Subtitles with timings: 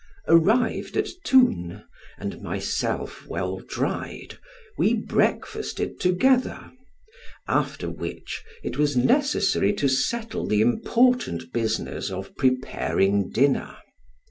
[0.27, 1.83] Arrived at Toune,
[2.17, 4.39] and myself well dried,
[4.75, 6.71] we breakfasted together;
[7.47, 13.77] after which it was necessary to settle the important business of preparing dinner.